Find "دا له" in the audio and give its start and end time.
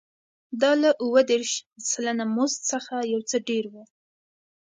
0.61-0.89